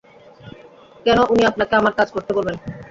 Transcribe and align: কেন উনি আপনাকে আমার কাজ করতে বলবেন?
কেন 1.05 1.17
উনি 1.31 1.43
আপনাকে 1.45 1.73
আমার 1.75 1.93
কাজ 1.99 2.07
করতে 2.11 2.31
বলবেন? 2.37 2.55